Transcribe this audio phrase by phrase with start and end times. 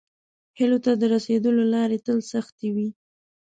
[0.57, 2.89] هیلو ته د راسیدلو لارې تل سختې وي.